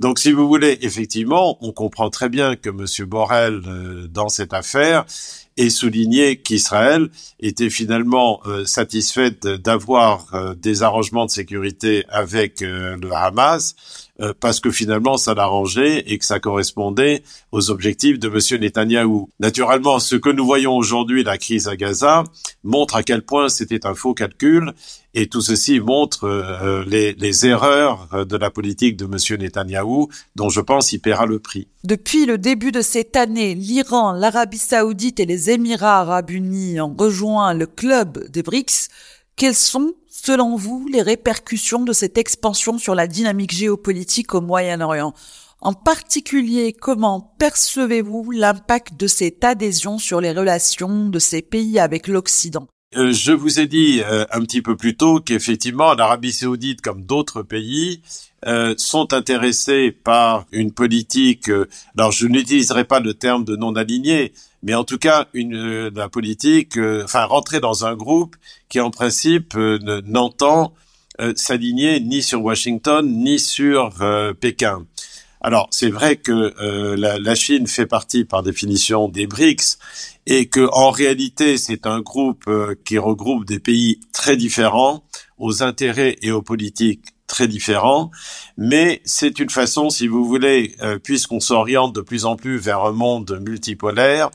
Donc, 0.00 0.18
si 0.18 0.32
vous 0.32 0.48
voulez, 0.48 0.78
effectivement, 0.80 1.58
on 1.60 1.72
comprend 1.72 2.08
très 2.08 2.30
bien 2.30 2.56
que 2.56 2.70
M. 2.70 3.06
Borrell, 3.06 3.60
euh, 3.66 4.08
dans 4.08 4.30
cette 4.30 4.54
affaire, 4.54 5.04
ait 5.58 5.68
souligné 5.68 6.40
qu'Israël 6.40 7.10
était 7.38 7.68
finalement 7.68 8.40
euh, 8.46 8.64
satisfait 8.64 9.30
d'avoir 9.30 10.34
euh, 10.34 10.54
des 10.54 10.82
arrangements 10.82 11.26
de 11.26 11.30
sécurité 11.30 12.06
avec 12.08 12.62
le 12.62 13.12
Hamas, 13.12 13.74
euh, 14.20 14.32
parce 14.38 14.60
que 14.60 14.70
finalement 14.70 15.16
ça 15.16 15.34
l'arrangeait 15.34 16.04
et 16.06 16.18
que 16.18 16.24
ça 16.24 16.40
correspondait 16.40 17.22
aux 17.52 17.70
objectifs 17.70 18.18
de 18.18 18.28
M. 18.28 18.60
Netanyahou. 18.60 19.30
Naturellement, 19.40 19.98
ce 19.98 20.16
que 20.16 20.30
nous 20.30 20.44
voyons 20.44 20.76
aujourd'hui, 20.76 21.24
la 21.24 21.38
crise 21.38 21.68
à 21.68 21.76
Gaza, 21.76 22.24
montre 22.62 22.96
à 22.96 23.02
quel 23.02 23.22
point 23.22 23.48
c'était 23.48 23.86
un 23.86 23.94
faux 23.94 24.14
calcul 24.14 24.72
et 25.14 25.26
tout 25.26 25.40
ceci 25.40 25.80
montre 25.80 26.24
euh, 26.24 26.84
les, 26.86 27.14
les, 27.14 27.46
erreurs 27.46 28.08
euh, 28.12 28.24
de 28.24 28.36
la 28.36 28.50
politique 28.50 28.96
de 28.96 29.06
M. 29.06 29.40
Netanyahou, 29.40 30.08
dont 30.36 30.50
je 30.50 30.60
pense 30.60 30.92
il 30.92 31.00
paiera 31.00 31.26
le 31.26 31.38
prix. 31.38 31.66
Depuis 31.84 32.26
le 32.26 32.38
début 32.38 32.72
de 32.72 32.80
cette 32.80 33.16
année, 33.16 33.54
l'Iran, 33.54 34.12
l'Arabie 34.12 34.58
saoudite 34.58 35.18
et 35.18 35.26
les 35.26 35.50
Émirats 35.50 36.00
arabes 36.00 36.30
unis 36.30 36.80
ont 36.80 36.94
rejoint 36.96 37.54
le 37.54 37.66
club 37.66 38.28
des 38.30 38.42
BRICS. 38.42 38.88
Quels 39.40 39.54
sont 39.54 39.94
selon 40.06 40.54
vous, 40.54 40.86
les 40.92 41.00
répercussions 41.00 41.80
de 41.80 41.94
cette 41.94 42.18
expansion 42.18 42.76
sur 42.76 42.94
la 42.94 43.06
dynamique 43.06 43.54
géopolitique 43.54 44.34
au 44.34 44.42
Moyen-Orient? 44.42 45.14
En 45.62 45.72
particulier, 45.72 46.74
comment 46.74 47.34
percevez-vous 47.38 48.32
l'impact 48.32 49.00
de 49.00 49.06
cette 49.06 49.42
adhésion 49.42 49.96
sur 49.96 50.20
les 50.20 50.32
relations 50.32 51.08
de 51.08 51.18
ces 51.18 51.40
pays 51.40 51.78
avec 51.78 52.06
l'Occident? 52.06 52.66
Je 52.92 53.32
vous 53.32 53.60
ai 53.60 53.66
dit 53.66 54.02
euh, 54.02 54.24
un 54.32 54.40
petit 54.40 54.62
peu 54.62 54.76
plus 54.76 54.96
tôt 54.96 55.20
qu'effectivement 55.20 55.94
l'Arabie 55.94 56.32
saoudite, 56.32 56.80
comme 56.80 57.02
d'autres 57.04 57.42
pays, 57.42 58.02
euh, 58.46 58.74
sont 58.78 59.12
intéressés 59.12 59.92
par 59.92 60.46
une 60.50 60.72
politique. 60.72 61.50
alors 61.96 62.10
je 62.10 62.26
n'utiliserai 62.26 62.84
pas 62.84 63.00
le 63.00 63.14
terme 63.14 63.44
de 63.44 63.54
non 63.54 63.76
aligné, 63.76 64.32
mais 64.62 64.74
en 64.74 64.84
tout 64.84 64.98
cas 64.98 65.28
une 65.34 65.88
la 65.94 66.08
politique, 66.08 66.78
enfin 67.04 67.24
rentrer 67.26 67.60
dans 67.60 67.86
un 67.86 67.94
groupe 67.94 68.36
qui 68.68 68.80
en 68.80 68.90
principe 68.90 69.54
n'entend 69.54 70.72
s'aligner 71.36 72.00
ni 72.00 72.22
sur 72.22 72.42
Washington 72.42 73.06
ni 73.06 73.38
sur 73.38 73.94
Pékin. 74.40 74.86
Alors, 75.42 75.68
c'est 75.70 75.88
vrai 75.88 76.16
que 76.16 76.54
euh, 76.60 76.96
la, 76.96 77.18
la, 77.18 77.34
Chine 77.34 77.66
fait 77.66 77.86
partie 77.86 78.24
par 78.24 78.42
définition 78.42 79.08
des 79.08 79.26
BRICS 79.26 79.78
et 80.30 80.48
que 80.48 80.68
en 80.72 80.90
réalité, 80.90 81.58
c'est 81.58 81.86
un 81.86 82.00
groupe 82.00 82.44
euh, 82.46 82.74
qui 82.84 82.98
regroupe 82.98 83.44
des 83.44 83.58
pays 83.58 84.00
très 84.12 84.36
différents, 84.36 85.04
aux 85.38 85.62
intérêts 85.62 86.16
et 86.22 86.30
aux 86.30 86.40
politiques 86.40 87.04
très 87.26 87.48
différents, 87.48 88.10
mais 88.56 89.02
c'est 89.04 89.38
une 89.40 89.50
façon, 89.50 89.90
si 89.90 90.06
vous 90.06 90.24
voulez, 90.24 90.76
euh, 90.82 90.98
puisqu'on 90.98 91.40
s'oriente 91.40 91.94
de 91.94 92.00
plus 92.00 92.24
en 92.24 92.36
plus 92.36 92.58
vers 92.58 92.84
un 92.84 92.92
monde 92.92 93.38
multipolaire, 93.44 94.30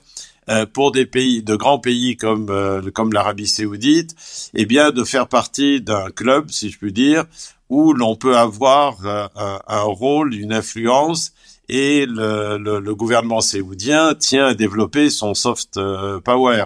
pour 0.74 0.92
des 0.92 1.08
pays, 1.08 1.42
de 1.42 1.56
grands 1.56 1.80
pays 1.80 2.18
comme 2.18 2.46
comme 2.94 3.14
l'Arabie 3.14 3.48
Saoudite, 3.48 4.16
eh 4.54 4.68
bien 4.68 4.92
de 4.92 5.04
faire 5.04 5.28
partie 5.28 5.82
d'un 5.82 6.12
club, 6.12 6.52
si 6.52 6.70
je 6.70 6.78
puis 6.78 6.94
dire, 6.94 7.26
où 7.70 7.94
l'on 7.94 8.16
peut 8.16 8.38
avoir 8.38 9.06
euh, 9.06 9.28
un, 9.36 9.82
rôle, 9.82 10.34
une 10.36 10.54
influence, 10.54 11.34
et 11.70 12.06
le, 12.06 12.58
le, 12.58 12.96
gouvernement 12.96 13.42
saoudien 13.42 14.14
tient 14.16 14.48
à 14.48 14.54
développer 14.54 15.10
son 15.10 15.34
soft 15.34 15.78
euh, 15.78 16.20
power. 16.20 16.66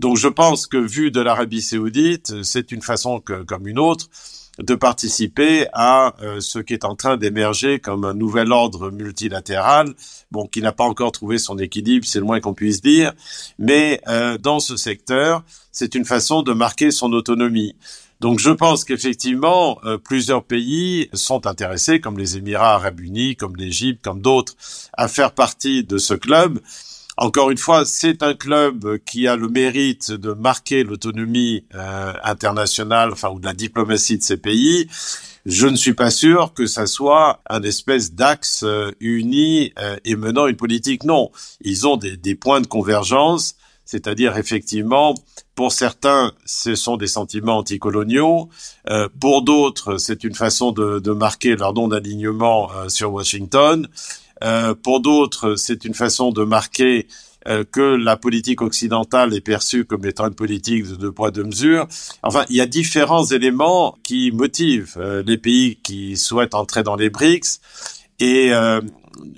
Donc 0.00 0.16
je 0.16 0.28
pense 0.28 0.66
que 0.66 0.76
vu 0.76 1.10
de 1.10 1.20
l'Arabie 1.20 1.62
saoudite, 1.62 2.42
c'est 2.42 2.72
une 2.72 2.82
façon 2.82 3.20
que, 3.20 3.42
comme 3.42 3.66
une 3.66 3.78
autre 3.78 4.06
de 4.58 4.74
participer 4.74 5.66
à 5.74 6.14
euh, 6.22 6.40
ce 6.40 6.58
qui 6.58 6.72
est 6.72 6.86
en 6.86 6.94
train 6.94 7.18
d'émerger 7.18 7.78
comme 7.78 8.04
un 8.04 8.14
nouvel 8.14 8.52
ordre 8.52 8.90
multilatéral, 8.90 9.92
bon, 10.30 10.46
qui 10.46 10.62
n'a 10.62 10.72
pas 10.72 10.84
encore 10.84 11.12
trouvé 11.12 11.36
son 11.36 11.58
équilibre, 11.58 12.06
c'est 12.06 12.20
le 12.20 12.24
moins 12.24 12.40
qu'on 12.40 12.54
puisse 12.54 12.80
dire, 12.80 13.12
mais 13.58 14.00
dans 14.40 14.60
ce 14.60 14.76
secteur, 14.76 15.42
c'est 15.72 15.94
une 15.94 16.06
façon 16.06 16.42
de 16.42 16.54
marquer 16.54 16.90
son 16.90 17.12
autonomie. 17.12 17.76
Donc 18.20 18.38
je 18.38 18.50
pense 18.50 18.84
qu'effectivement, 18.84 19.78
euh, 19.84 19.98
plusieurs 19.98 20.44
pays 20.44 21.08
sont 21.12 21.46
intéressés, 21.46 22.00
comme 22.00 22.18
les 22.18 22.36
Émirats 22.38 22.74
arabes 22.74 23.00
unis, 23.00 23.36
comme 23.36 23.56
l'Égypte, 23.56 24.02
comme 24.02 24.22
d'autres, 24.22 24.54
à 24.94 25.08
faire 25.08 25.32
partie 25.32 25.84
de 25.84 25.98
ce 25.98 26.14
club. 26.14 26.58
Encore 27.18 27.50
une 27.50 27.58
fois, 27.58 27.84
c'est 27.84 28.22
un 28.22 28.34
club 28.34 28.98
qui 29.04 29.26
a 29.26 29.36
le 29.36 29.48
mérite 29.48 30.12
de 30.12 30.32
marquer 30.32 30.82
l'autonomie 30.82 31.64
euh, 31.74 32.12
internationale, 32.24 33.10
enfin 33.12 33.30
ou 33.30 33.40
de 33.40 33.46
la 33.46 33.54
diplomatie 33.54 34.18
de 34.18 34.22
ces 34.22 34.36
pays. 34.36 34.88
Je 35.44 35.66
ne 35.66 35.76
suis 35.76 35.94
pas 35.94 36.10
sûr 36.10 36.52
que 36.54 36.66
ça 36.66 36.86
soit 36.86 37.40
un 37.48 37.62
espèce 37.62 38.12
d'axe 38.12 38.64
euh, 38.64 38.90
uni 39.00 39.72
et 40.04 40.16
menant 40.16 40.46
une 40.46 40.56
politique. 40.56 41.04
Non, 41.04 41.30
ils 41.60 41.86
ont 41.86 41.96
des, 41.96 42.16
des 42.16 42.34
points 42.34 42.60
de 42.60 42.66
convergence 42.66 43.56
c'est-à-dire 43.86 44.36
effectivement, 44.36 45.14
pour 45.54 45.72
certains, 45.72 46.32
ce 46.44 46.74
sont 46.74 46.98
des 46.98 47.06
sentiments 47.06 47.56
anticoloniaux, 47.56 48.50
euh, 48.90 49.08
pour 49.18 49.42
d'autres, 49.42 49.96
c'est 49.96 50.24
une 50.24 50.34
façon 50.34 50.72
de, 50.72 51.10
marquer 51.12 51.56
leur 51.56 51.72
don 51.72 51.88
d'alignement 51.88 52.70
euh, 52.72 52.90
sur 52.90 53.12
Washington, 53.14 53.88
euh, 54.44 54.74
pour 54.74 55.00
d'autres, 55.00 55.54
c'est 55.56 55.86
une 55.86 55.94
façon 55.94 56.30
de 56.30 56.44
marquer 56.44 57.06
euh, 57.48 57.64
que 57.70 57.80
la 57.80 58.16
politique 58.16 58.60
occidentale 58.60 59.32
est 59.32 59.40
perçue 59.40 59.84
comme 59.84 60.04
étant 60.04 60.26
une 60.26 60.34
politique 60.34 60.88
de 60.88 60.96
deux 60.96 61.12
poids 61.12 61.30
deux 61.30 61.44
mesures. 61.44 61.86
Enfin, 62.22 62.44
il 62.50 62.56
y 62.56 62.60
a 62.60 62.66
différents 62.66 63.24
éléments 63.24 63.96
qui 64.02 64.32
motivent 64.32 64.96
euh, 64.96 65.22
les 65.24 65.38
pays 65.38 65.76
qui 65.76 66.16
souhaitent 66.16 66.54
entrer 66.54 66.82
dans 66.82 66.96
les 66.96 67.08
BRICS. 67.08 67.60
Et 68.18 68.52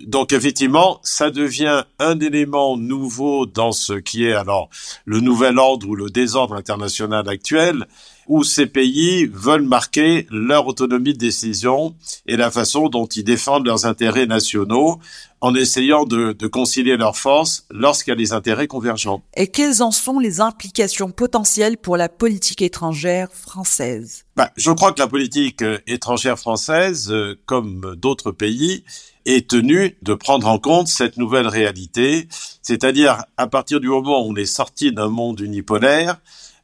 donc 0.06 0.32
effectivement, 0.32 1.00
ça 1.02 1.30
devient 1.30 1.84
un 1.98 2.18
élément 2.20 2.76
nouveau 2.76 3.46
dans 3.46 3.72
ce 3.72 3.92
qui 3.92 4.24
est 4.24 4.32
alors 4.32 4.68
le 5.04 5.20
nouvel 5.20 5.58
ordre 5.58 5.88
ou 5.88 5.94
le 5.94 6.10
désordre 6.10 6.54
international 6.54 7.28
actuel, 7.28 7.86
où 8.28 8.44
ces 8.44 8.66
pays 8.66 9.26
veulent 9.32 9.62
marquer 9.62 10.26
leur 10.30 10.66
autonomie 10.66 11.14
de 11.14 11.18
décision 11.18 11.96
et 12.26 12.36
la 12.36 12.50
façon 12.50 12.88
dont 12.88 13.06
ils 13.06 13.24
défendent 13.24 13.66
leurs 13.66 13.86
intérêts 13.86 14.26
nationaux 14.26 15.00
en 15.40 15.54
essayant 15.54 16.04
de, 16.04 16.34
concilier 16.48 16.96
leurs 16.96 17.16
forces 17.16 17.64
lorsqu'il 17.70 18.10
y 18.10 18.12
a 18.12 18.16
des 18.16 18.32
intérêts 18.32 18.66
convergents. 18.66 19.22
Et 19.36 19.46
quelles 19.46 19.82
en 19.82 19.90
sont 19.90 20.18
les 20.18 20.40
implications 20.40 21.10
potentielles 21.10 21.78
pour 21.78 21.96
la 21.96 22.08
politique 22.08 22.62
étrangère 22.62 23.28
française? 23.32 24.24
Bah, 24.36 24.50
Je 24.56 24.70
crois 24.70 24.92
que 24.92 25.00
la 25.00 25.06
politique 25.06 25.62
euh, 25.62 25.78
étrangère 25.86 26.38
française, 26.38 27.10
euh, 27.10 27.38
comme 27.46 27.94
d'autres 27.96 28.32
pays, 28.32 28.84
est 29.26 29.48
tenue 29.48 29.96
de 30.02 30.14
prendre 30.14 30.48
en 30.48 30.58
compte 30.58 30.88
cette 30.88 31.18
nouvelle 31.18 31.46
réalité, 31.46 32.28
c'est-à-dire 32.62 33.24
à 33.36 33.46
partir 33.46 33.78
du 33.78 33.88
moment 33.88 34.26
où 34.26 34.32
on 34.32 34.36
est 34.36 34.46
sorti 34.46 34.90
d'un 34.90 35.08
monde 35.08 35.40
unipolaire, 35.40 36.18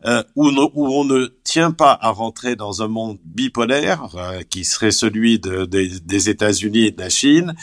euh, 0.07 0.23
où, 0.37 0.49
on 0.49 1.05
ne 1.05 1.27
tient 1.45 1.71
pas 1.71 1.99
à 2.01 2.11
rentrer 2.11 2.57
dans 2.57 2.83
un 2.83 2.89
monde 2.89 3.19
bipolaire, 3.25 4.09
euh, 4.17 4.43
qui 4.49 4.65
serait 4.65 4.91
celui 4.91 5.39
des 5.39 6.29
États-Unis 6.29 6.87
et 6.87 6.91
de 6.91 7.01
la 7.01 7.09
Chine, 7.09 7.55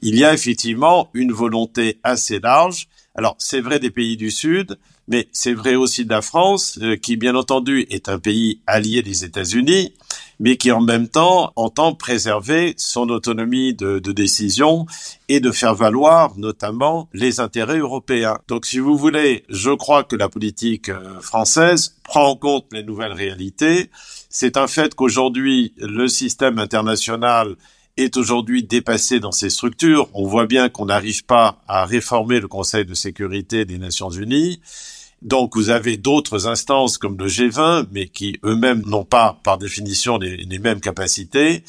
il 0.00 0.16
y 0.16 0.24
a 0.24 0.32
effectivement 0.32 1.10
une 1.14 1.32
volonté 1.32 1.98
assez 2.04 2.38
large. 2.38 2.88
Alors 3.14 3.34
c'est 3.38 3.60
vrai 3.60 3.80
des 3.80 3.90
pays 3.90 4.16
du 4.16 4.30
Sud, 4.30 4.78
mais 5.08 5.26
c'est 5.32 5.54
vrai 5.54 5.74
aussi 5.74 6.04
de 6.04 6.10
la 6.10 6.22
France, 6.22 6.78
euh, 6.82 6.96
qui 6.96 7.16
bien 7.16 7.34
entendu 7.34 7.86
est 7.90 8.08
un 8.08 8.18
pays 8.18 8.60
allié 8.66 9.02
des 9.02 9.24
États-Unis, 9.24 9.94
mais 10.40 10.56
qui 10.56 10.70
en 10.72 10.80
même 10.80 11.08
temps 11.08 11.52
entend 11.56 11.94
préserver 11.94 12.74
son 12.76 13.08
autonomie 13.08 13.74
de, 13.74 13.98
décision 13.98 14.86
et 15.28 15.40
de 15.40 15.50
faire 15.50 15.74
valoir 15.74 16.36
notamment 16.38 17.08
les 17.12 17.40
intérêts 17.40 17.78
européens. 17.78 18.38
Donc 18.48 18.66
si 18.66 18.78
vous 18.78 18.96
voulez, 18.96 19.44
je 19.48 19.70
crois 19.70 20.02
que 20.02 20.16
la 20.16 20.28
politique 20.28 20.88
euh, 20.88 21.20
française 21.20 21.96
prend 22.04 22.30
en 22.30 22.36
compte 22.36 22.66
les 22.72 22.82
nouvelles 22.82 23.12
réalités. 23.12 23.90
C'est 24.30 24.56
un 24.56 24.66
fait 24.66 24.94
qu'aujourd'hui, 24.94 25.74
le 25.78 26.08
système 26.08 26.58
international 26.58 27.56
est 27.98 28.16
aujourd'hui 28.16 28.62
dépassé 28.62 29.20
dans 29.20 29.32
ses 29.32 29.50
structures. 29.50 30.08
On 30.14 30.26
voit 30.26 30.46
bien 30.46 30.68
qu'on 30.68 30.86
n'arrive 30.86 31.24
pas 31.24 31.60
à 31.68 31.84
réformer 31.84 32.40
le 32.40 32.48
Conseil 32.48 32.84
de 32.84 32.94
sécurité 32.94 33.64
des 33.64 33.78
Nations 33.78 34.10
Unies. 34.10 34.60
Donc 35.22 35.56
vous 35.56 35.70
avez 35.70 35.96
d'autres 35.96 36.46
instances 36.46 36.96
comme 36.96 37.18
le 37.18 37.26
G20, 37.26 37.86
mais 37.90 38.08
qui 38.08 38.38
eux-mêmes 38.44 38.82
n'ont 38.86 39.04
pas 39.04 39.40
par 39.42 39.58
définition 39.58 40.18
les, 40.18 40.58
mêmes 40.58 40.80
capacités. 40.80 41.64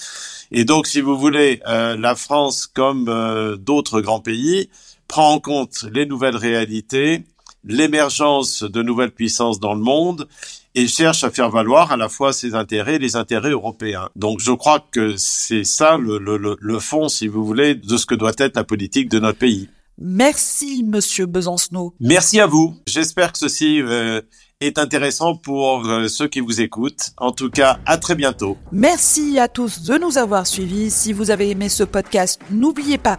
Et 0.52 0.66
donc 0.66 0.86
si 0.88 1.02
vous 1.02 1.18
voulez, 1.18 1.62
euh, 1.68 1.98
la 1.98 2.16
France, 2.16 2.68
comme 2.68 3.10
euh, 3.10 3.56
d'autres 3.56 4.02
grands 4.02 4.20
pays, 4.20 4.70
prend 5.08 5.34
en 5.34 5.40
compte 5.40 5.86
les 5.92 6.06
nouvelles 6.06 6.36
réalités, 6.36 7.24
l'émergence 7.64 8.62
de 8.64 8.84
nouvelles 8.84 9.12
puissances 9.12 9.60
dans 9.60 9.74
le 9.74 9.82
monde 9.82 10.28
et 10.76 10.88
cherche 10.88 11.24
à 11.24 11.32
faire 11.32 11.50
valoir 11.50 11.92
à 11.92 11.98
la 11.98 12.08
fois 12.08 12.32
ses 12.32 12.54
intérêts 12.54 12.96
et 12.96 13.00
les 13.00 13.16
intérêts 13.16 13.50
européens. 13.50 14.10
Donc 14.16 14.40
je 14.40 14.52
crois 14.52 14.86
que 14.92 15.16
c'est 15.18 15.64
ça 15.64 15.98
le, 15.98 16.20
le, 16.20 16.56
le 16.60 16.80
fond, 16.80 17.10
si 17.10 17.28
vous 17.28 17.44
voulez, 17.44 17.74
de 17.74 17.98
ce 17.98 18.06
que 18.06 18.14
doit 18.14 18.34
être 18.38 18.56
la 18.56 18.64
politique 18.64 19.10
de 19.10 19.20
notre 19.20 19.40
pays. 19.40 19.70
Merci, 20.02 20.84
Monsieur 20.84 21.26
Besancenot. 21.26 21.94
Merci 22.00 22.40
à 22.40 22.48
vous. 22.48 22.76
J'espère 22.88 23.34
que 23.34 23.38
ceci 23.38 23.82
euh, 23.82 24.22
est 24.62 24.78
intéressant 24.78 25.36
pour 25.36 25.86
euh, 25.86 26.08
ceux 26.08 26.28
qui 26.28 26.40
vous 26.40 26.62
écoutent. 26.62 27.12
En 27.18 27.32
tout 27.32 27.50
cas, 27.50 27.80
à 27.86 27.98
très 27.98 28.16
bientôt. 28.16 28.58
Merci 28.72 29.40
à 29.40 29.50
tous 29.50 29.84
de 29.84 29.98
nous 29.98 30.18
avoir 30.18 30.48
suivis. 30.48 30.90
Si 30.90 31.12
vous 31.12 31.32
avez 31.32 31.50
aimé 31.50 31.68
ce 31.68 31.84
podcast, 31.84 32.40
n'oubliez 32.50 32.98
pas 32.98 33.18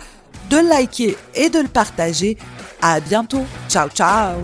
de 0.49 0.57
liker 0.57 1.17
et 1.35 1.51
de 1.51 1.59
le 1.59 1.69
partager. 1.69 2.39
À 2.81 2.99
bientôt. 3.01 3.45
Ciao, 3.69 3.89
ciao. 3.91 4.39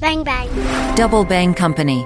Bang 0.00 0.22
bang. 0.22 0.48
Double 0.96 1.26
Bang 1.26 1.56
Company. 1.56 2.04